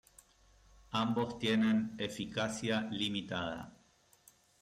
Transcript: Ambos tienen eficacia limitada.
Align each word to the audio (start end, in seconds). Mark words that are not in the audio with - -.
Ambos 0.89 1.37
tienen 1.37 1.93
eficacia 1.99 2.89
limitada. 2.89 3.71